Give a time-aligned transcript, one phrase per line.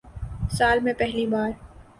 [0.51, 1.51] سال میں پہلی بار